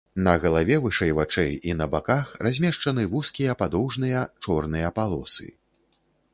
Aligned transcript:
На 0.27 0.31
галаве 0.43 0.77
вышэй 0.85 1.11
вачэй 1.17 1.51
і 1.69 1.75
на 1.81 1.87
баках 1.93 2.33
размешчаны 2.47 3.07
вузкія 3.13 3.57
падоўжныя 3.61 4.27
чорныя 4.47 4.93
палосы. 5.01 5.47